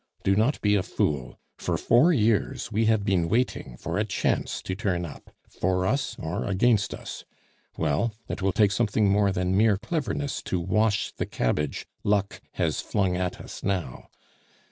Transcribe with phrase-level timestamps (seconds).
[0.23, 1.37] Do not be a fool.
[1.59, 6.15] For four years we have been waiting for a chance to turn up, for us
[6.17, 7.23] or against us;
[7.77, 12.81] well, it will take something more than mere cleverness to wash the cabbage luck has
[12.81, 14.07] flung at us now.